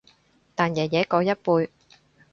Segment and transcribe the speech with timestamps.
[0.55, 1.69] 但爺爺嗰一輩